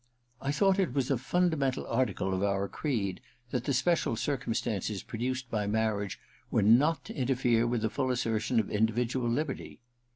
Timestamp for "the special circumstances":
3.65-5.03